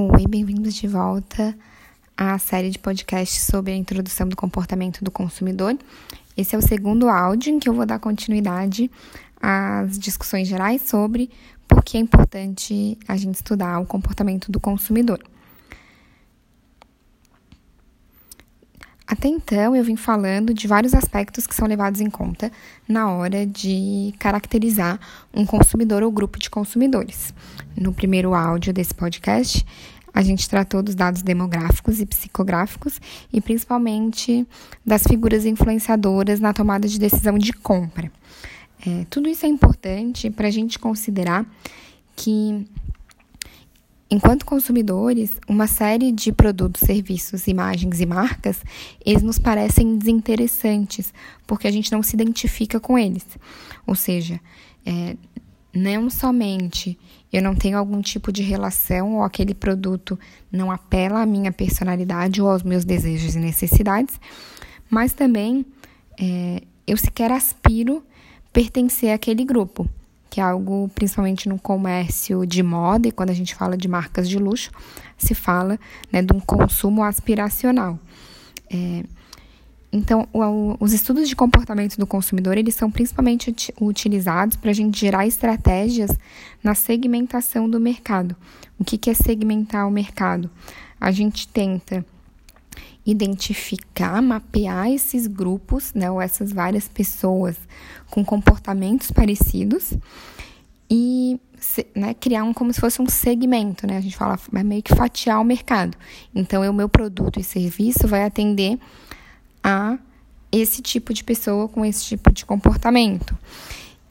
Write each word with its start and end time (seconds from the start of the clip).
Oi, 0.00 0.28
bem-vindos 0.28 0.74
de 0.74 0.86
volta 0.86 1.58
à 2.16 2.38
série 2.38 2.70
de 2.70 2.78
podcasts 2.78 3.42
sobre 3.42 3.72
a 3.72 3.74
introdução 3.74 4.28
do 4.28 4.36
comportamento 4.36 5.02
do 5.02 5.10
consumidor. 5.10 5.76
Esse 6.36 6.54
é 6.54 6.58
o 6.58 6.62
segundo 6.62 7.08
áudio 7.08 7.52
em 7.52 7.58
que 7.58 7.68
eu 7.68 7.74
vou 7.74 7.84
dar 7.84 7.98
continuidade 7.98 8.88
às 9.42 9.98
discussões 9.98 10.46
gerais 10.46 10.82
sobre 10.82 11.28
por 11.66 11.82
que 11.82 11.96
é 11.96 12.00
importante 12.00 12.96
a 13.08 13.16
gente 13.16 13.34
estudar 13.34 13.80
o 13.80 13.86
comportamento 13.86 14.52
do 14.52 14.60
consumidor. 14.60 15.18
Até 19.08 19.26
então, 19.26 19.74
eu 19.74 19.82
vim 19.82 19.96
falando 19.96 20.52
de 20.52 20.68
vários 20.68 20.92
aspectos 20.92 21.46
que 21.46 21.54
são 21.54 21.66
levados 21.66 21.98
em 22.02 22.10
conta 22.10 22.52
na 22.86 23.10
hora 23.10 23.46
de 23.46 24.12
caracterizar 24.18 25.00
um 25.32 25.46
consumidor 25.46 26.02
ou 26.02 26.12
grupo 26.12 26.38
de 26.38 26.50
consumidores. 26.50 27.32
No 27.74 27.90
primeiro 27.90 28.34
áudio 28.34 28.70
desse 28.70 28.94
podcast, 28.94 29.64
a 30.12 30.20
gente 30.20 30.46
tratou 30.46 30.82
dos 30.82 30.94
dados 30.94 31.22
demográficos 31.22 32.00
e 32.00 32.06
psicográficos 32.06 33.00
e 33.32 33.40
principalmente 33.40 34.46
das 34.84 35.04
figuras 35.04 35.46
influenciadoras 35.46 36.38
na 36.38 36.52
tomada 36.52 36.86
de 36.86 36.98
decisão 36.98 37.38
de 37.38 37.54
compra. 37.54 38.12
É, 38.86 39.06
tudo 39.08 39.26
isso 39.26 39.46
é 39.46 39.48
importante 39.48 40.28
para 40.28 40.48
a 40.48 40.50
gente 40.50 40.78
considerar 40.78 41.46
que 42.14 42.66
Enquanto 44.10 44.46
consumidores, 44.46 45.38
uma 45.46 45.66
série 45.66 46.10
de 46.10 46.32
produtos, 46.32 46.80
serviços, 46.80 47.46
imagens 47.46 48.00
e 48.00 48.06
marcas, 48.06 48.62
eles 49.04 49.22
nos 49.22 49.38
parecem 49.38 49.98
desinteressantes, 49.98 51.12
porque 51.46 51.68
a 51.68 51.70
gente 51.70 51.92
não 51.92 52.02
se 52.02 52.16
identifica 52.16 52.80
com 52.80 52.98
eles. 52.98 53.26
Ou 53.86 53.94
seja, 53.94 54.40
é, 54.86 55.14
não 55.74 56.08
somente 56.08 56.98
eu 57.32 57.42
não 57.42 57.54
tenho 57.54 57.76
algum 57.76 58.00
tipo 58.00 58.32
de 58.32 58.42
relação 58.42 59.16
ou 59.16 59.22
aquele 59.22 59.52
produto 59.52 60.18
não 60.50 60.70
apela 60.70 61.20
à 61.20 61.26
minha 61.26 61.52
personalidade 61.52 62.40
ou 62.40 62.50
aos 62.50 62.62
meus 62.62 62.84
desejos 62.84 63.34
e 63.34 63.38
necessidades, 63.38 64.18
mas 64.88 65.12
também 65.12 65.66
é, 66.18 66.62
eu 66.86 66.96
sequer 66.96 67.30
aspiro 67.30 68.02
pertencer 68.52 69.12
àquele 69.12 69.44
grupo 69.44 69.88
que 70.30 70.40
é 70.40 70.44
algo 70.44 70.90
principalmente 70.94 71.48
no 71.48 71.58
comércio 71.58 72.46
de 72.46 72.62
moda, 72.62 73.08
e 73.08 73.12
quando 73.12 73.30
a 73.30 73.34
gente 73.34 73.54
fala 73.54 73.76
de 73.76 73.88
marcas 73.88 74.28
de 74.28 74.38
luxo, 74.38 74.70
se 75.16 75.34
fala 75.34 75.78
né, 76.12 76.22
de 76.22 76.32
um 76.32 76.40
consumo 76.40 77.02
aspiracional. 77.02 77.98
É, 78.70 79.04
então, 79.90 80.28
o, 80.32 80.76
os 80.78 80.92
estudos 80.92 81.28
de 81.28 81.34
comportamento 81.34 81.96
do 81.96 82.06
consumidor, 82.06 82.58
eles 82.58 82.74
são 82.74 82.90
principalmente 82.90 83.50
ut 83.50 83.72
utilizados 83.80 84.56
para 84.56 84.70
a 84.70 84.74
gente 84.74 85.00
gerar 85.00 85.26
estratégias 85.26 86.10
na 86.62 86.74
segmentação 86.74 87.68
do 87.68 87.80
mercado. 87.80 88.36
O 88.78 88.84
que, 88.84 88.98
que 88.98 89.08
é 89.08 89.14
segmentar 89.14 89.88
o 89.88 89.90
mercado? 89.90 90.50
A 91.00 91.10
gente 91.10 91.48
tenta 91.48 92.04
identificar, 93.10 94.20
mapear 94.20 94.90
esses 94.90 95.26
grupos, 95.26 95.94
né, 95.94 96.10
ou 96.10 96.20
essas 96.20 96.52
várias 96.52 96.86
pessoas 96.86 97.56
com 98.10 98.22
comportamentos 98.22 99.10
parecidos 99.10 99.94
e 100.90 101.40
né, 101.96 102.12
criar 102.12 102.44
um 102.44 102.52
como 102.52 102.70
se 102.70 102.80
fosse 102.80 103.00
um 103.00 103.08
segmento, 103.08 103.86
né? 103.86 103.96
A 103.96 104.00
gente 104.00 104.16
fala 104.16 104.38
é 104.54 104.62
meio 104.62 104.82
que 104.82 104.94
fatiar 104.94 105.40
o 105.40 105.44
mercado. 105.44 105.96
Então, 106.34 106.68
o 106.68 106.72
meu 106.72 106.88
produto 106.88 107.40
e 107.40 107.44
serviço 107.44 108.06
vai 108.06 108.24
atender 108.24 108.78
a 109.62 109.98
esse 110.52 110.82
tipo 110.82 111.12
de 111.14 111.24
pessoa 111.24 111.68
com 111.68 111.84
esse 111.84 112.04
tipo 112.04 112.30
de 112.30 112.44
comportamento. 112.44 113.36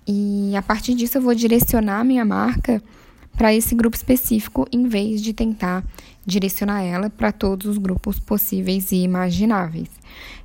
E 0.08 0.56
a 0.56 0.62
partir 0.62 0.96
disso 0.96 1.20
eu 1.20 1.22
vou 1.22 1.36
direcionar 1.36 2.00
a 2.00 2.04
minha 2.04 2.26
marca 2.26 2.82
para 3.36 3.54
esse 3.54 3.76
grupo 3.76 3.96
específico, 3.96 4.68
em 4.72 4.88
vez 4.88 5.22
de 5.22 5.34
tentar 5.34 5.84
direcionar 6.28 6.84
ela 6.84 7.10
para 7.10 7.32
todos 7.32 7.66
os 7.66 7.78
grupos 7.78 8.20
possíveis 8.20 8.92
e 8.92 8.98
imagináveis. 8.98 9.90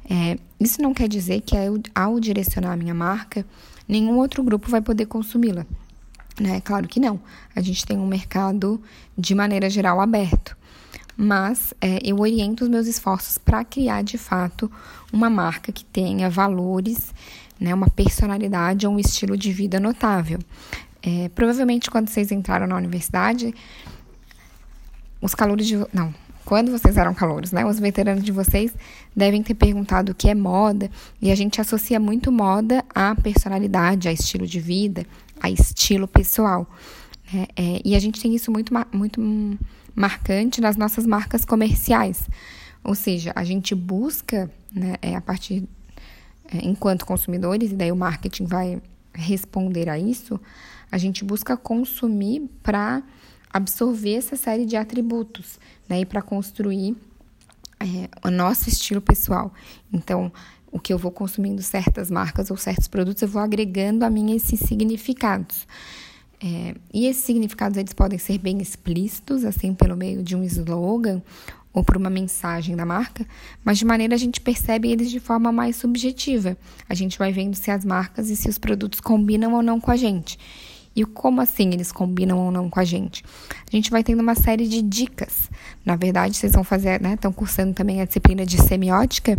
É, 0.09 0.39
isso 0.59 0.81
não 0.81 0.95
quer 0.95 1.09
dizer 1.09 1.41
que 1.41 1.57
ao 1.93 2.21
direcionar 2.21 2.73
a 2.73 2.77
minha 2.77 2.95
marca, 2.95 3.45
nenhum 3.89 4.17
outro 4.17 4.43
grupo 4.45 4.71
vai 4.71 4.81
poder 4.81 5.07
consumi-la. 5.07 5.67
Né? 6.41 6.61
Claro 6.61 6.87
que 6.87 7.01
não. 7.01 7.21
A 7.55 7.61
gente 7.61 7.85
tem 7.85 7.99
um 7.99 8.07
mercado 8.07 8.81
de 9.19 9.35
maneira 9.35 9.69
geral 9.69 10.01
aberto. 10.01 10.57
Mas 11.17 11.75
é, 11.81 11.99
eu 12.03 12.21
oriento 12.21 12.65
os 12.65 12.71
meus 12.71 12.87
esforços 12.87 13.37
para 13.37 13.65
criar 13.65 14.03
de 14.03 14.17
fato 14.17 14.71
uma 15.13 15.29
marca 15.29 15.71
que 15.71 15.85
tenha 15.85 16.31
valores, 16.31 17.13
né, 17.61 17.75
uma 17.75 17.89
personalidade 17.89 18.87
ou 18.87 18.95
um 18.95 18.99
estilo 18.99 19.37
de 19.37 19.53
vida 19.53 19.79
notável. 19.79 20.39
É, 21.03 21.29
provavelmente 21.35 21.91
quando 21.91 22.09
vocês 22.09 22.33
entraram 22.33 22.67
na 22.67 22.77
universidade, 22.77 23.55
os 25.23 25.35
calouros 25.35 25.67
de. 25.67 25.77
Não, 25.93 26.13
quando 26.45 26.73
vocês 26.73 26.97
eram 26.97 27.15
calouros, 27.15 27.53
né? 27.53 27.65
Os 27.65 27.79
veteranos 27.79 28.25
de 28.25 28.33
vocês 28.33 28.75
devem 29.15 29.43
ter 29.43 29.55
perguntado 29.55 30.13
o 30.13 30.15
que 30.15 30.29
é 30.29 30.35
moda, 30.35 30.91
e 31.21 31.31
a 31.31 31.35
gente 31.35 31.61
associa 31.61 32.01
muito 32.01 32.33
moda 32.33 32.85
à 32.95 33.15
personalidade, 33.15 34.09
a 34.09 34.13
estilo 34.13 34.47
de 34.47 34.61
vida, 34.61 35.07
a 35.41 35.49
estilo 35.49 36.09
pessoal. 36.09 36.69
Né? 37.33 37.47
É, 37.57 37.81
e 37.85 37.95
a 37.95 38.01
gente 38.01 38.21
tem 38.21 38.35
isso 38.35 38.51
muito, 38.51 38.75
muito 38.93 39.21
marcante 39.95 40.61
nas 40.61 40.77
nossas 40.77 41.07
marcas 41.07 41.45
comerciais. 41.45 42.29
Ou 42.83 42.97
seja, 42.97 43.33
a 43.37 43.45
gente 43.45 43.75
busca, 43.75 44.51
né, 44.73 44.97
é, 45.01 45.15
a 45.15 45.21
partir, 45.21 45.65
é, 46.53 46.59
enquanto 46.67 47.07
consumidores, 47.07 47.71
e 47.71 47.77
daí 47.77 47.93
o 47.93 47.97
marketing 47.97 48.47
vai 48.47 48.83
responder 49.15 49.89
a 49.89 49.99
isso, 49.99 50.41
a 50.91 50.99
gente 50.99 51.25
busca 51.25 51.57
consumir 51.57 52.51
para 52.63 53.03
absorver 53.53 54.15
essa 54.15 54.37
série 54.37 54.65
de 54.65 54.77
atributos, 54.77 55.59
né? 55.89 56.01
E 56.01 56.07
para 56.07 56.23
construir 56.23 56.97
é, 57.79 58.09
o 58.27 58.31
nosso 58.31 58.69
estilo 58.69 59.01
pessoal. 59.01 59.53
Então, 59.93 60.33
o 60.71 60.79
que 60.79 60.93
eu 60.93 60.99
vou 60.99 61.11
consumindo 61.11 61.63
certas 61.63 62.11
marcas 62.11 62.51
ou 62.51 62.57
certos 62.57 62.89
produtos, 62.89 63.23
eu 63.23 63.29
vou 63.29 63.43
agregando 63.43 64.05
a 64.05 64.11
mim 64.11 64.35
esses 64.35 64.61
significados. 64.61 65.67
É, 66.43 66.75
e 66.93 67.07
esses 67.07 67.23
significados 67.25 67.77
eles 67.77 67.93
podem 67.93 68.19
ser 68.19 68.39
bem 68.39 68.61
explícitos, 68.61 69.45
assim, 69.45 69.75
pelo 69.75 69.97
meio 69.97 70.23
de 70.23 70.35
um 70.35 70.43
slogan 70.43 71.23
ou 71.73 71.85
por 71.85 71.97
uma 71.97 72.11
mensagem 72.11 72.77
da 72.77 72.85
marca, 72.85 73.27
mas 73.65 73.79
de 73.79 73.85
maneira 73.85 74.15
a 74.15 74.19
gente 74.19 74.41
percebe 74.41 74.91
eles 74.91 75.11
de 75.11 75.21
forma 75.21 75.51
mais 75.51 75.77
subjetiva. 75.77 76.57
A 76.89 76.95
gente 76.95 77.19
vai 77.19 77.33
vendo 77.33 77.55
se 77.55 77.71
as 77.71 77.85
marcas 77.85 78.29
e 78.29 78.37
se 78.37 78.49
os 78.49 78.59
produtos 78.59 79.01
combinam 79.01 79.55
ou 79.55 79.63
não 79.63 79.81
com 79.81 79.91
a 79.91 79.97
gente. 79.97 80.39
E 80.95 81.05
como 81.05 81.41
assim 81.41 81.71
eles 81.73 81.91
combinam 81.91 82.39
ou 82.39 82.51
não 82.51 82.69
com 82.69 82.79
a 82.79 82.85
gente? 82.85 83.25
A 83.67 83.75
gente 83.75 83.91
vai 83.91 84.05
tendo 84.05 84.21
uma 84.21 84.35
série 84.35 84.69
de 84.69 84.83
dicas. 84.83 85.51
Na 85.85 85.97
verdade, 85.97 86.37
vocês 86.37 86.53
vão 86.53 86.63
fazer, 86.63 87.01
né? 87.01 87.15
Estão 87.15 87.33
cursando 87.33 87.73
também 87.73 88.01
a 88.01 88.05
disciplina 88.05 88.45
de 88.45 88.61
semiótica. 88.61 89.39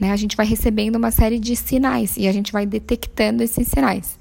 Né, 0.00 0.10
a 0.10 0.16
gente 0.16 0.36
vai 0.36 0.44
recebendo 0.44 0.96
uma 0.96 1.12
série 1.12 1.38
de 1.38 1.54
sinais 1.54 2.16
e 2.16 2.26
a 2.26 2.32
gente 2.32 2.50
vai 2.50 2.66
detectando 2.66 3.42
esses 3.42 3.68
sinais. 3.68 4.18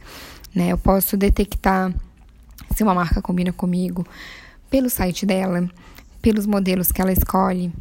Né? 0.53 0.67
Eu 0.67 0.77
posso 0.77 1.17
detectar 1.17 1.91
se 2.75 2.83
uma 2.83 2.93
marca 2.93 3.19
combina 3.19 3.51
comigo 3.51 4.05
pelo 4.69 4.89
site 4.89 5.25
dela, 5.25 5.67
pelos 6.21 6.45
modelos 6.45 6.91
que 6.91 7.01
ela 7.01 7.11
escolhe 7.11 7.73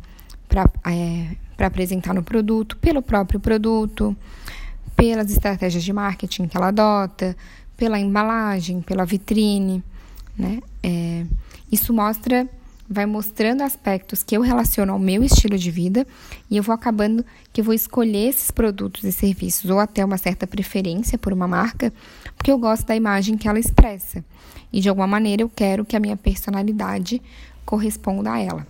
para 0.49 0.69
é, 0.87 1.37
apresentar 1.59 2.15
no 2.15 2.23
produto, 2.23 2.77
pelo 2.79 3.03
próprio 3.03 3.39
produto, 3.39 4.17
pelas 4.97 5.31
estratégias 5.31 5.85
de 5.85 5.93
marketing 5.93 6.47
que 6.47 6.57
ela 6.57 6.69
adota, 6.69 7.37
pela 7.81 7.99
embalagem, 7.99 8.83
pela 8.83 9.07
vitrine, 9.07 9.83
né? 10.37 10.61
É, 10.83 11.25
isso 11.73 11.95
mostra, 11.95 12.47
vai 12.87 13.07
mostrando 13.07 13.63
aspectos 13.63 14.23
que 14.23 14.37
eu 14.37 14.43
relaciono 14.43 14.93
ao 14.93 14.99
meu 14.99 15.25
estilo 15.25 15.57
de 15.57 15.71
vida 15.71 16.07
e 16.51 16.59
eu 16.59 16.63
vou 16.63 16.75
acabando 16.75 17.25
que 17.51 17.63
eu 17.63 17.65
vou 17.65 17.73
escolher 17.73 18.29
esses 18.29 18.51
produtos 18.51 19.03
e 19.05 19.11
serviços 19.11 19.71
ou 19.71 19.79
até 19.79 20.05
uma 20.05 20.19
certa 20.19 20.47
preferência 20.47 21.17
por 21.17 21.33
uma 21.33 21.49
marca, 21.49 21.91
porque 22.37 22.53
eu 22.53 22.59
gosto 22.59 22.87
da 22.87 22.95
imagem 22.95 23.39
que 23.39 23.49
ela 23.49 23.59
expressa 23.59 24.23
e 24.71 24.83
de 24.83 24.91
alguma 24.91 25.07
maneira 25.07 25.41
eu 25.43 25.49
quero 25.49 25.83
que 25.83 25.97
a 25.97 26.01
minha 26.01 26.19
personalidade 26.19 27.23
corresponda 27.65 28.33
a 28.33 28.41
ela. 28.41 28.67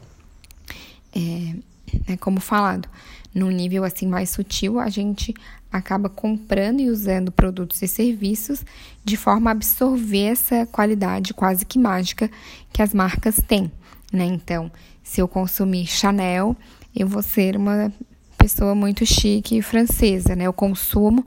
É, 1.13 2.13
é 2.13 2.17
como 2.17 2.39
falado, 2.39 2.89
num 3.35 3.51
nível 3.51 3.85
assim 3.85 4.07
mais 4.07 4.31
sutil, 4.31 4.79
a 4.81 4.89
gente 4.89 5.35
acaba 5.71 6.09
comprando 6.09 6.81
e 6.81 6.91
usando 6.91 7.31
produtos 7.31 7.81
e 7.83 7.89
serviços 7.89 8.65
de 9.05 9.17
forma 9.17 9.51
a 9.51 9.53
absorver 9.53 10.25
essa 10.25 10.67
qualidade 10.67 11.33
quase 11.33 11.65
que 11.65 11.79
mágica 11.79 12.31
que 12.73 12.83
as 12.83 12.93
marcas 12.93 13.37
têm, 13.37 13.71
né? 14.13 14.25
Então, 14.25 14.71
se 15.03 15.21
eu 15.21 15.29
consumir 15.29 15.87
Chanel, 15.87 16.57
eu 16.95 17.07
vou 17.07 17.23
ser 17.23 17.57
uma 17.57 17.93
pessoa 18.37 18.75
muito 18.75 19.07
chique 19.07 19.59
e 19.59 19.63
francesa, 19.63 20.35
né? 20.35 20.45
Eu 20.45 20.53
consumo 20.53 21.25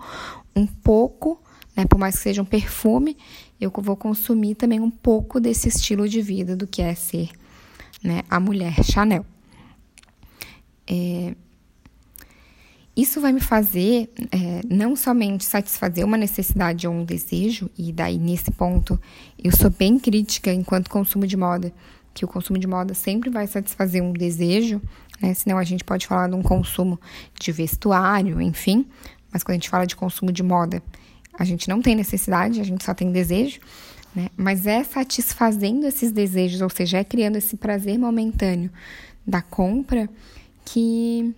um 0.56 0.66
pouco, 0.66 1.42
né, 1.76 1.86
por 1.86 1.98
mais 1.98 2.16
que 2.16 2.22
seja 2.22 2.42
um 2.42 2.46
perfume, 2.46 3.18
eu 3.60 3.72
vou 3.76 3.96
consumir 3.96 4.56
também 4.56 4.80
um 4.80 4.92
pouco 4.92 5.40
desse 5.40 5.70
estilo 5.70 6.08
de 6.08 6.22
vida 6.22 6.56
do 6.56 6.68
que 6.68 6.82
é 6.82 6.94
ser, 6.94 7.30
né, 8.04 8.24
a 8.30 8.40
mulher 8.40 8.84
Chanel. 8.84 9.26
É, 10.86 11.34
isso 12.96 13.20
vai 13.20 13.32
me 13.32 13.42
fazer 13.42 14.10
é, 14.32 14.62
não 14.70 14.96
somente 14.96 15.44
satisfazer 15.44 16.06
uma 16.06 16.18
necessidade 16.18 16.88
ou 16.88 16.94
um 16.94 17.04
desejo, 17.04 17.70
e 17.78 17.92
daí 17.92 18.20
nesse 18.20 18.52
ponto 18.52 19.00
eu 19.44 19.52
sou 19.52 19.70
bem 19.70 19.98
crítica 19.98 20.54
enquanto 20.54 20.90
consumo 20.90 21.26
de 21.26 21.36
moda, 21.36 21.74
que 22.14 22.24
o 22.24 22.28
consumo 22.28 22.60
de 22.60 22.68
moda 22.68 22.94
sempre 22.94 23.32
vai 23.32 23.48
satisfazer 23.48 24.04
um 24.04 24.14
desejo, 24.14 24.80
né? 25.20 25.34
Senão 25.34 25.58
a 25.58 25.64
gente 25.64 25.84
pode 25.84 26.06
falar 26.06 26.30
de 26.30 26.36
um 26.36 26.44
consumo 26.44 27.00
de 27.40 27.52
vestuário, 27.52 28.40
enfim. 28.40 28.86
Mas 29.32 29.42
quando 29.42 29.54
a 29.54 29.56
gente 29.56 29.70
fala 29.70 29.88
de 29.88 29.96
consumo 29.96 30.32
de 30.32 30.44
moda, 30.44 30.84
a 31.34 31.44
gente 31.44 31.68
não 31.68 31.82
tem 31.82 31.96
necessidade, 31.96 32.62
a 32.62 32.64
gente 32.64 32.84
só 32.84 32.94
tem 32.94 33.12
desejo, 33.12 33.60
né? 34.16 34.30
Mas 34.38 34.68
é 34.68 34.84
satisfazendo 34.84 35.88
esses 35.88 36.12
desejos, 36.12 36.62
ou 36.62 36.70
seja, 36.70 37.00
é 37.00 37.04
criando 37.04 37.38
esse 37.38 37.58
prazer 37.58 37.98
momentâneo 37.98 38.70
da 39.26 39.42
compra 39.42 40.08
que 40.64 41.34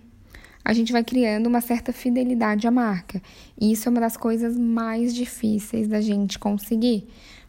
a 0.66 0.72
gente 0.72 0.90
vai 0.90 1.04
criando 1.04 1.46
uma 1.46 1.60
certa 1.60 1.92
fidelidade 1.92 2.66
à 2.66 2.72
marca. 2.72 3.22
E 3.56 3.70
isso 3.70 3.88
é 3.88 3.90
uma 3.90 4.00
das 4.00 4.16
coisas 4.16 4.58
mais 4.58 5.14
difíceis 5.14 5.86
da 5.86 6.00
gente 6.00 6.40
conseguir. 6.40 7.06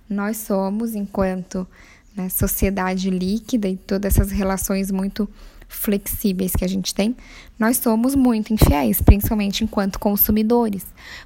Nós 0.07 0.37
somos, 0.37 0.93
enquanto 0.93 1.67
né, 2.15 2.29
sociedade 2.29 3.09
líquida 3.09 3.67
e 3.67 3.75
todas 3.75 4.13
essas 4.13 4.29
relações 4.29 4.91
muito 4.91 5.27
flexíveis 5.67 6.55
que 6.55 6.63
a 6.63 6.67
gente 6.67 6.93
tem, 6.93 7.17
nós 7.57 7.77
somos 7.77 8.13
muito 8.13 8.53
infiéis, 8.53 9.01
principalmente 9.01 9.63
enquanto 9.63 9.97
consumidores, 9.97 10.85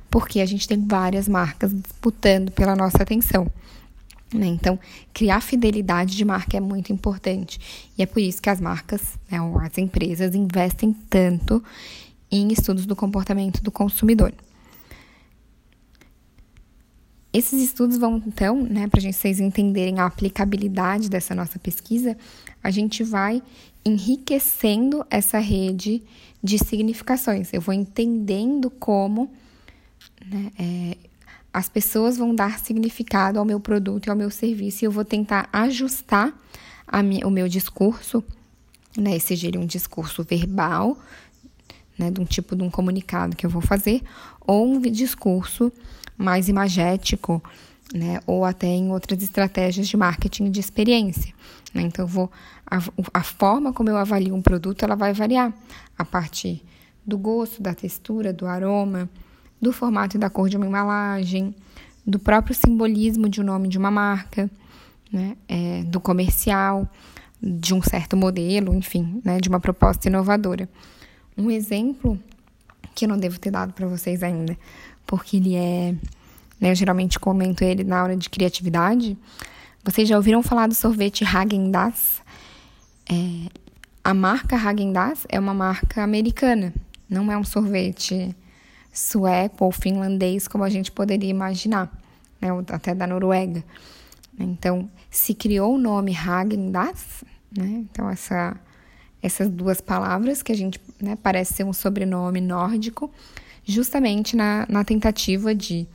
porque 0.09 0.39
a 0.39 0.45
gente 0.45 0.69
tem 0.69 0.81
várias 0.87 1.27
marcas 1.27 1.73
disputando 1.73 2.53
pela 2.53 2.73
nossa 2.73 3.03
atenção. 3.03 3.51
Né? 4.33 4.47
Então, 4.47 4.79
criar 5.13 5.41
fidelidade 5.41 6.15
de 6.15 6.23
marca 6.23 6.55
é 6.55 6.59
muito 6.59 6.93
importante. 6.93 7.59
E 7.97 8.01
é 8.01 8.05
por 8.05 8.21
isso 8.21 8.41
que 8.41 8.49
as 8.49 8.61
marcas, 8.61 9.19
né, 9.29 9.37
as 9.61 9.77
empresas, 9.77 10.33
investem 10.35 10.93
tanto 11.09 11.63
em 12.31 12.51
estudos 12.51 12.85
do 12.85 12.95
comportamento 12.95 13.61
do 13.61 13.71
consumidor. 13.71 14.33
Esses 17.33 17.61
estudos 17.61 17.97
vão, 17.97 18.21
então, 18.25 18.61
né, 18.61 18.87
para 18.87 19.01
vocês 19.01 19.39
entenderem 19.39 19.99
a 19.99 20.05
aplicabilidade 20.05 21.09
dessa 21.09 21.33
nossa 21.33 21.57
pesquisa, 21.59 22.17
a 22.63 22.71
gente 22.71 23.03
vai 23.03 23.41
enriquecendo 23.85 25.05
essa 25.09 25.39
rede 25.39 26.03
de 26.43 26.57
significações. 26.57 27.53
Eu 27.53 27.61
vou 27.61 27.73
entendendo 27.73 28.69
como 28.69 29.31
né, 30.25 30.51
é, 30.59 30.97
as 31.53 31.67
pessoas 31.67 32.17
vão 32.17 32.33
dar 32.33 32.59
significado 32.59 33.37
ao 33.37 33.45
meu 33.45 33.59
produto 33.59 34.07
e 34.07 34.09
ao 34.09 34.15
meu 34.15 34.31
serviço 34.31 34.83
e 34.83 34.85
eu 34.85 34.91
vou 34.91 35.03
tentar 35.03 35.49
ajustar 35.51 36.33
o 37.25 37.29
meu 37.29 37.47
discurso, 37.47 38.23
né, 38.97 39.17
seja 39.19 39.49
um 39.57 39.65
discurso 39.65 40.23
verbal, 40.23 40.97
né, 41.97 42.11
de 42.11 42.19
um 42.19 42.25
tipo 42.25 42.55
de 42.55 42.63
um 42.63 42.69
comunicado 42.69 43.35
que 43.35 43.45
eu 43.45 43.49
vou 43.49 43.61
fazer, 43.61 44.01
ou 44.41 44.67
um 44.67 44.81
discurso 44.81 45.71
mais 46.17 46.49
imagético, 46.49 47.41
né, 47.93 48.19
ou 48.25 48.43
até 48.43 48.67
em 48.67 48.91
outras 48.91 49.21
estratégias 49.21 49.87
de 49.87 49.97
marketing 49.97 50.51
de 50.51 50.59
experiência. 50.59 51.33
Né? 51.73 51.83
Então, 51.83 52.05
vou, 52.05 52.29
a, 52.65 52.79
a 53.13 53.23
forma 53.23 53.73
como 53.73 53.89
eu 53.89 53.97
avalio 53.97 54.35
um 54.35 54.41
produto, 54.41 54.83
ela 54.83 54.95
vai 54.95 55.13
variar 55.13 55.53
a 55.97 56.05
partir 56.05 56.61
do 57.05 57.17
gosto, 57.17 57.61
da 57.61 57.73
textura, 57.73 58.31
do 58.31 58.45
aroma, 58.45 59.09
do 59.61 59.71
formato 59.71 60.17
e 60.17 60.19
da 60.19 60.29
cor 60.29 60.49
de 60.49 60.57
uma 60.57 60.65
embalagem, 60.65 61.55
do 62.05 62.17
próprio 62.17 62.55
simbolismo 62.55 63.29
de 63.29 63.41
um 63.41 63.43
nome 63.43 63.67
de 63.67 63.77
uma 63.77 63.91
marca, 63.91 64.49
né? 65.11 65.35
É, 65.47 65.83
do 65.83 65.99
comercial, 65.99 66.89
de 67.41 67.73
um 67.73 67.81
certo 67.81 68.15
modelo, 68.15 68.73
enfim, 68.73 69.21
né? 69.23 69.39
de 69.39 69.49
uma 69.49 69.59
proposta 69.59 70.07
inovadora. 70.07 70.69
Um 71.37 71.49
exemplo 71.49 72.19
que 72.93 73.05
eu 73.05 73.09
não 73.09 73.17
devo 73.17 73.39
ter 73.39 73.51
dado 73.51 73.73
para 73.73 73.87
vocês 73.87 74.21
ainda, 74.21 74.57
porque 75.05 75.37
ele 75.37 75.55
é, 75.55 75.95
né, 76.59 76.71
eu 76.71 76.75
geralmente 76.75 77.19
comento 77.19 77.63
ele 77.63 77.83
na 77.83 78.03
hora 78.03 78.15
de 78.15 78.29
criatividade. 78.29 79.17
Vocês 79.83 80.07
já 80.07 80.15
ouviram 80.15 80.43
falar 80.43 80.67
do 80.67 80.75
sorvete 80.75 81.23
Häagen-Dazs? 81.23 82.21
É, 83.09 83.49
a 84.03 84.13
marca 84.13 84.55
Häagen-Dazs 84.55 85.25
é 85.29 85.39
uma 85.39 85.53
marca 85.53 86.03
americana, 86.03 86.73
não 87.09 87.31
é 87.31 87.37
um 87.37 87.43
sorvete 87.43 88.35
sueco 88.91 89.65
ou 89.65 89.71
finlandês, 89.71 90.47
como 90.47 90.63
a 90.63 90.69
gente 90.69 90.91
poderia 90.91 91.29
imaginar, 91.29 91.91
né, 92.39 92.49
até 92.69 92.93
da 92.93 93.07
Noruega. 93.07 93.63
Então, 94.37 94.89
se 95.09 95.33
criou 95.33 95.75
o 95.75 95.77
nome 95.77 96.13
Häagen-Dazs, 96.13 97.23
né, 97.55 97.85
então 97.89 98.09
essa, 98.09 98.59
essas 99.21 99.49
duas 99.49 99.79
palavras, 99.79 100.41
que 100.41 100.51
a 100.51 100.55
gente 100.55 100.79
né, 101.01 101.17
parece 101.21 101.53
ser 101.53 101.63
um 101.63 101.73
sobrenome 101.73 102.41
nórdico, 102.41 103.11
justamente 103.63 104.35
na, 104.35 104.65
na 104.67 104.83
tentativa 104.83 105.53
de 105.53 105.87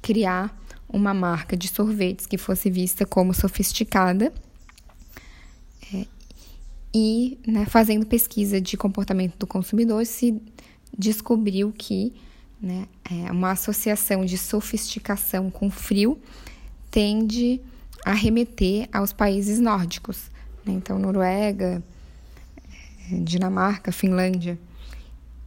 criar 0.00 0.56
uma 0.88 1.12
marca 1.12 1.56
de 1.56 1.68
sorvetes 1.68 2.26
que 2.26 2.38
fosse 2.38 2.70
vista 2.70 3.04
como 3.04 3.34
sofisticada 3.34 4.32
é, 5.92 6.06
e, 6.94 7.38
né, 7.46 7.66
fazendo 7.66 8.06
pesquisa 8.06 8.60
de 8.60 8.76
comportamento 8.76 9.36
do 9.36 9.46
consumidor, 9.46 10.06
se 10.06 10.40
descobriu 10.96 11.72
que 11.76 12.14
né? 12.60 12.86
É 13.10 13.30
uma 13.30 13.52
associação 13.52 14.24
de 14.24 14.36
sofisticação 14.36 15.50
com 15.50 15.70
frio 15.70 16.20
tende 16.90 17.60
a 18.04 18.12
remeter 18.12 18.88
aos 18.92 19.12
países 19.12 19.60
nórdicos. 19.60 20.30
Né? 20.64 20.72
Então, 20.74 20.98
Noruega, 20.98 21.82
é, 23.10 23.16
Dinamarca, 23.20 23.92
Finlândia. 23.92 24.58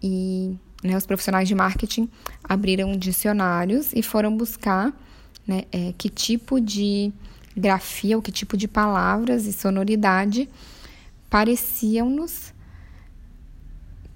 E 0.02 0.56
né, 0.84 0.96
os 0.98 1.06
profissionais 1.06 1.48
de 1.48 1.56
marketing 1.56 2.10
abriram 2.44 2.96
dicionários 2.98 3.92
e 3.94 4.02
foram 4.02 4.36
buscar 4.36 4.94
né, 5.46 5.64
é, 5.72 5.94
que 5.98 6.10
tipo 6.10 6.60
de 6.60 7.12
grafia 7.56 8.16
ou 8.16 8.22
que 8.22 8.32
tipo 8.32 8.56
de 8.56 8.68
palavras 8.68 9.46
e 9.46 9.54
sonoridade 9.54 10.50
pareciam-nos 11.30 12.54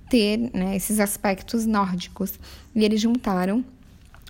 ter 0.09 0.37
né, 0.53 0.75
esses 0.75 0.99
aspectos 0.99 1.65
nórdicos. 1.65 2.39
E 2.73 2.83
eles 2.83 3.01
juntaram 3.01 3.63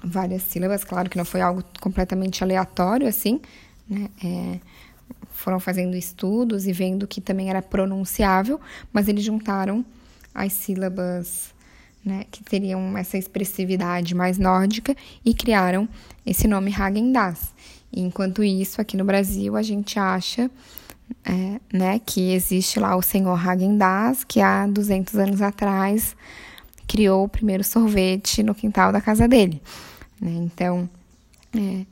várias 0.03 0.43
sílabas, 0.43 0.83
claro 0.83 1.09
que 1.09 1.17
não 1.17 1.25
foi 1.25 1.41
algo 1.41 1.63
completamente 1.81 2.43
aleatório 2.43 3.07
assim, 3.07 3.41
né? 3.89 4.09
É, 4.23 4.59
foram 5.31 5.59
fazendo 5.59 5.95
estudos 5.95 6.65
e 6.65 6.71
vendo 6.71 7.07
que 7.07 7.19
também 7.19 7.49
era 7.49 7.61
pronunciável, 7.61 8.59
mas 8.91 9.07
eles 9.07 9.23
juntaram 9.23 9.85
as 10.33 10.53
sílabas 10.53 11.53
né, 12.03 12.25
que 12.31 12.43
teriam 12.43 12.97
essa 12.97 13.17
expressividade 13.17 14.15
mais 14.15 14.37
nórdica 14.37 14.95
e 15.23 15.33
criaram 15.33 15.89
esse 16.25 16.47
nome 16.47 16.73
Hagen-Dazs. 16.73 17.53
Enquanto 17.91 18.43
isso, 18.43 18.79
aqui 18.79 18.95
no 18.95 19.05
Brasil, 19.05 19.55
a 19.55 19.61
gente 19.61 19.97
acha 19.97 20.49
é, 21.23 21.59
né, 21.71 21.99
que 21.99 22.33
existe 22.33 22.79
lá 22.79 22.95
o 22.95 23.01
senhor 23.01 23.35
Hagen-Dazs, 23.35 24.23
que 24.23 24.39
há 24.41 24.67
200 24.67 25.15
anos 25.15 25.41
atrás 25.41 26.15
criou 26.87 27.25
o 27.25 27.29
primeiro 27.29 27.63
sorvete 27.63 28.43
no 28.43 28.53
quintal 28.53 28.91
da 28.91 29.01
casa 29.01 29.27
dele. 29.27 29.61
Né? 30.21 30.31
Então, 30.31 30.89
é, 31.55 31.85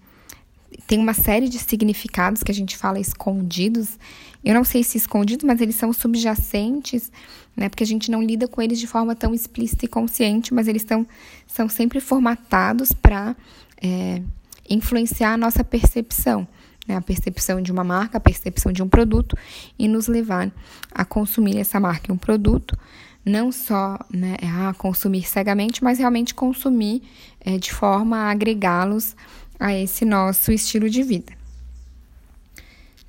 tem 0.86 1.00
uma 1.00 1.14
série 1.14 1.50
de 1.50 1.58
significados 1.60 2.44
que 2.44 2.52
a 2.52 2.54
gente 2.54 2.78
fala 2.78 3.00
escondidos. 3.00 3.98
Eu 4.44 4.54
não 4.54 4.64
sei 4.64 4.84
se 4.84 4.98
escondidos, 4.98 5.46
mas 5.46 5.62
eles 5.62 5.76
são 5.76 5.92
subjacentes, 5.92 7.12
né? 7.56 7.70
Porque 7.70 7.84
a 7.84 7.88
gente 7.88 8.12
não 8.12 8.22
lida 8.22 8.48
com 8.48 8.62
eles 8.62 8.80
de 8.80 8.88
forma 8.88 9.16
tão 9.16 9.34
explícita 9.34 9.86
e 9.86 9.88
consciente, 9.88 10.54
mas 10.54 10.68
eles 10.68 10.84
são, 10.84 11.08
são 11.48 11.70
sempre 11.70 12.00
formatados 12.00 12.92
para 12.92 13.36
é, 13.82 14.22
influenciar 14.70 15.34
a 15.34 15.38
nossa 15.38 15.64
percepção 15.64 16.48
né, 16.88 16.96
a 16.96 17.02
percepção 17.02 17.62
de 17.62 17.72
uma 17.72 17.84
marca, 17.84 18.18
a 18.18 18.22
percepção 18.22 18.72
de 18.72 18.84
um 18.84 18.88
produto 18.88 19.38
e 19.78 19.88
nos 19.88 20.08
levar 20.08 20.52
a 20.92 21.06
consumir 21.06 21.58
essa 21.58 21.80
marca 21.80 22.12
e 22.12 22.14
um 22.14 22.18
produto, 22.18 22.78
não 23.26 23.52
só 23.52 23.98
né, 24.12 24.36
a 24.42 24.74
consumir 24.74 25.24
cegamente, 25.24 25.84
mas 25.84 26.00
realmente 26.00 26.34
consumir 26.34 27.02
é, 27.40 27.58
de 27.58 27.72
forma 27.72 28.18
a 28.18 28.32
agregá-los 28.32 29.16
a 29.60 29.74
esse 29.74 30.04
nosso 30.04 30.52
estilo 30.52 30.90
de 30.90 31.04
vida. 31.04 31.34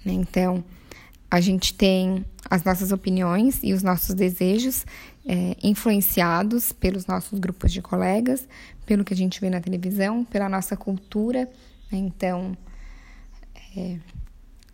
Né, 0.04 0.12
então, 0.12 0.64
a 1.30 1.40
gente 1.40 1.74
tem 1.74 2.24
as 2.48 2.62
nossas 2.62 2.92
opiniões 2.92 3.58
e 3.62 3.72
os 3.72 3.82
nossos 3.82 4.14
desejos 4.14 4.86
é, 5.26 5.56
influenciados 5.62 6.72
pelos 6.72 7.06
nossos 7.06 7.38
grupos 7.40 7.72
de 7.72 7.82
colegas, 7.82 8.46
pelo 8.86 9.02
que 9.02 9.14
a 9.14 9.16
gente 9.16 9.40
vê 9.40 9.50
na 9.50 9.60
televisão, 9.60 10.24
pela 10.24 10.48
nossa 10.48 10.76
cultura. 10.76 11.50
Né, 11.90 11.98
então, 11.98 12.56
é, 13.76 13.98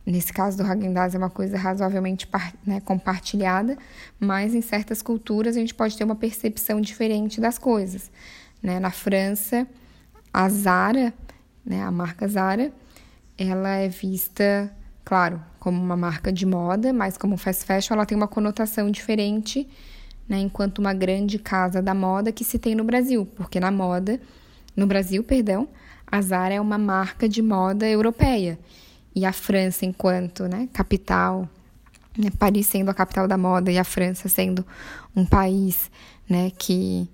nesse 0.05 0.33
caso 0.33 0.57
do 0.57 0.65
Häagen-Dazs 0.65 1.15
é 1.15 1.19
uma 1.19 1.31
coisa 1.31 1.57
razoavelmente 1.57 2.29
né, 2.67 2.81
compartilhada, 2.81 3.77
mas 4.19 4.55
em 4.55 4.61
certas 4.61 5.03
culturas 5.03 5.57
a 5.57 5.61
gente 5.61 5.75
pode 5.75 5.97
ter 5.97 6.05
uma 6.05 6.17
percepção 6.17 6.81
diferente 6.81 7.41
das 7.41 7.59
coisas. 7.59 8.11
Né? 8.63 8.81
Na 8.81 8.91
França, 8.91 9.67
a 10.33 10.49
Zara, 10.49 11.13
né, 11.65 11.83
a 11.83 11.91
marca 11.91 12.27
Zara, 12.29 12.73
ela 13.39 13.77
é 13.77 13.89
vista, 13.89 14.75
claro, 15.05 15.43
como 15.59 15.81
uma 15.81 15.97
marca 15.97 16.33
de 16.33 16.45
moda, 16.45 16.93
mas 16.93 17.17
como 17.17 17.37
fast 17.37 17.65
fashion 17.65 17.95
ela 17.95 18.07
tem 18.07 18.17
uma 18.17 18.29
conotação 18.29 18.91
diferente, 18.91 19.69
né, 20.29 20.39
enquanto 20.39 20.79
uma 20.79 20.93
grande 20.93 21.39
casa 21.39 21.83
da 21.83 21.95
moda 21.95 22.33
que 22.33 22.45
se 22.45 22.59
tem 22.59 22.75
no 22.75 22.85
Brasil, 22.85 23.27
porque 23.35 23.59
na 23.59 23.71
moda, 23.71 24.21
no 24.77 24.87
Brasil, 24.87 25.25
perdão, 25.25 25.69
a 26.07 26.21
Zara 26.21 26.55
é 26.55 26.61
uma 26.61 26.79
marca 26.79 27.29
de 27.29 27.43
moda 27.43 27.89
europeia 27.89 28.59
e 29.15 29.25
a 29.25 29.33
França 29.33 29.85
enquanto 29.85 30.45
né, 30.45 30.69
capital 30.73 31.49
né, 32.17 32.31
Paris 32.39 32.67
sendo 32.67 32.91
a 32.91 32.95
capital 32.95 33.27
da 33.27 33.39
moda 33.39 33.71
e 33.71 33.79
a 33.79 33.85
França 33.85 34.29
sendo 34.29 34.65
um 35.15 35.25
país 35.25 35.91
né, 36.29 36.51
que 36.57 37.09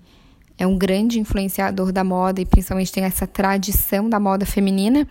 é 0.59 0.67
um 0.67 0.77
grande 0.77 1.21
influenciador 1.21 1.93
da 1.93 2.03
moda 2.03 2.41
e 2.41 2.47
principalmente 2.47 2.93
tem 2.93 3.05
essa 3.05 3.27
tradição 3.27 4.09
da 4.09 4.19
moda 4.19 4.47
feminina, 4.47 5.07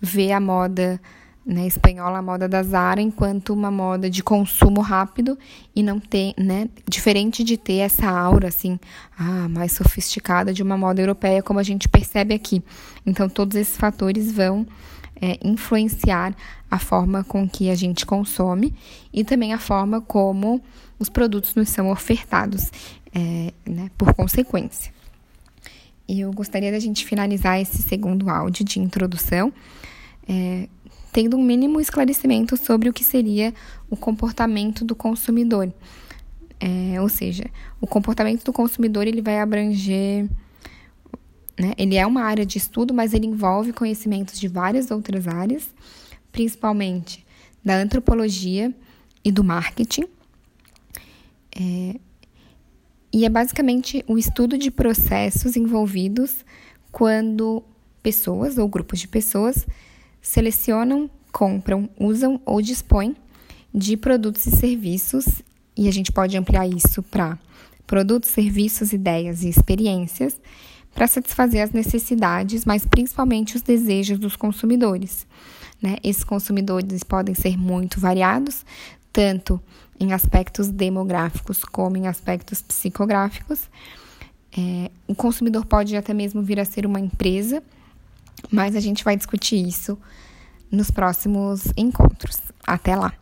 vê 0.00 0.32
a 0.32 0.40
moda 0.40 1.00
né, 1.44 1.66
espanhola, 1.66 2.18
a 2.18 2.22
moda 2.22 2.46
da 2.46 2.62
Zara, 2.62 3.00
enquanto 3.00 3.52
uma 3.52 3.70
moda 3.70 4.10
de 4.10 4.22
consumo 4.22 4.82
rápido 4.82 5.38
e 5.74 5.82
não 5.82 5.98
tem, 5.98 6.34
né, 6.38 6.68
diferente 6.86 7.42
de 7.42 7.56
ter 7.56 7.78
essa 7.78 8.08
aura 8.10 8.48
assim, 8.48 8.78
ah, 9.18 9.48
mais 9.48 9.72
sofisticada 9.72 10.52
de 10.52 10.62
uma 10.62 10.76
moda 10.76 11.00
europeia, 11.00 11.42
como 11.42 11.58
a 11.58 11.62
gente 11.62 11.88
percebe 11.88 12.34
aqui. 12.34 12.62
Então, 13.06 13.28
todos 13.28 13.56
esses 13.56 13.76
fatores 13.76 14.30
vão 14.30 14.66
é, 15.20 15.38
influenciar 15.42 16.34
a 16.70 16.78
forma 16.78 17.22
com 17.24 17.48
que 17.48 17.70
a 17.70 17.74
gente 17.74 18.06
consome 18.06 18.74
e 19.12 19.24
também 19.24 19.52
a 19.52 19.58
forma 19.58 20.00
como 20.00 20.62
os 20.98 21.08
produtos 21.08 21.54
nos 21.54 21.68
são 21.68 21.90
ofertados, 21.90 22.70
é, 23.14 23.52
né, 23.68 23.90
por 23.96 24.14
consequência. 24.14 24.92
Eu 26.08 26.32
gostaria 26.32 26.72
da 26.72 26.78
gente 26.78 27.04
finalizar 27.04 27.60
esse 27.60 27.82
segundo 27.82 28.28
áudio 28.28 28.64
de 28.64 28.80
introdução. 28.80 29.52
É, 30.28 30.68
tendo 31.12 31.36
um 31.36 31.42
mínimo 31.42 31.80
esclarecimento 31.80 32.56
sobre 32.56 32.88
o 32.88 32.92
que 32.92 33.04
seria 33.04 33.52
o 33.88 33.96
comportamento 33.96 34.84
do 34.84 34.94
consumidor. 34.94 35.72
É, 36.58 37.00
ou 37.00 37.08
seja, 37.08 37.44
o 37.80 37.86
comportamento 37.86 38.44
do 38.44 38.52
consumidor 38.52 39.06
ele 39.06 39.22
vai 39.22 39.40
abranger, 39.40 40.28
né, 41.60 41.74
ele 41.76 41.96
é 41.96 42.06
uma 42.06 42.22
área 42.22 42.46
de 42.46 42.56
estudo, 42.56 42.94
mas 42.94 43.12
ele 43.12 43.26
envolve 43.26 43.74
conhecimentos 43.74 44.40
de 44.40 44.48
várias 44.48 44.90
outras 44.90 45.28
áreas, 45.28 45.68
principalmente 46.32 47.24
da 47.62 47.76
antropologia 47.76 48.74
e 49.22 49.30
do 49.30 49.44
marketing. 49.44 50.06
É, 51.54 51.96
e 53.12 53.26
é 53.26 53.28
basicamente 53.28 54.02
o 54.08 54.16
estudo 54.16 54.56
de 54.56 54.70
processos 54.70 55.54
envolvidos 55.54 56.46
quando 56.90 57.62
pessoas 58.02 58.56
ou 58.56 58.66
grupos 58.66 58.98
de 58.98 59.08
pessoas 59.08 59.66
selecionam, 60.22 61.10
compram, 61.30 61.90
usam 61.98 62.40
ou 62.46 62.62
dispõem 62.62 63.14
de 63.74 63.98
produtos 63.98 64.46
e 64.46 64.56
serviços, 64.56 65.42
e 65.76 65.88
a 65.88 65.92
gente 65.92 66.10
pode 66.10 66.36
ampliar 66.38 66.66
isso 66.66 67.02
para 67.02 67.38
produtos, 67.86 68.30
serviços, 68.30 68.94
ideias 68.94 69.42
e 69.42 69.48
experiências 69.50 70.40
para 70.94 71.06
satisfazer 71.06 71.62
as 71.62 71.70
necessidades, 71.70 72.64
mas 72.64 72.84
principalmente 72.84 73.56
os 73.56 73.62
desejos 73.62 74.18
dos 74.18 74.36
consumidores. 74.36 75.26
Né? 75.80 75.96
Esses 76.02 76.24
consumidores 76.24 77.02
podem 77.02 77.34
ser 77.34 77.56
muito 77.56 78.00
variados, 78.00 78.64
tanto 79.12 79.60
em 79.98 80.12
aspectos 80.12 80.68
demográficos 80.68 81.64
como 81.64 81.96
em 81.96 82.06
aspectos 82.06 82.60
psicográficos. 82.62 83.68
É, 84.56 84.90
o 85.06 85.14
consumidor 85.14 85.64
pode 85.64 85.96
até 85.96 86.12
mesmo 86.12 86.42
vir 86.42 86.58
a 86.58 86.64
ser 86.64 86.84
uma 86.84 86.98
empresa 86.98 87.62
mas 88.50 88.76
a 88.76 88.80
gente 88.80 89.04
vai 89.04 89.16
discutir 89.16 89.56
isso 89.56 89.98
nos 90.70 90.90
próximos 90.90 91.64
encontros. 91.76 92.38
Até 92.66 92.94
lá! 92.94 93.19